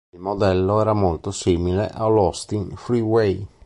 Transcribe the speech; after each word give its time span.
Il 0.15 0.19
modello 0.19 0.81
era 0.81 0.93
molto 0.93 1.29
simile 1.29 1.87
all'Austin 1.89 2.71
Freeway. 2.75 3.45